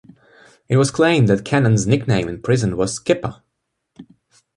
[0.67, 3.39] It was claimed that Cannan's nickname in prison was "Kipper".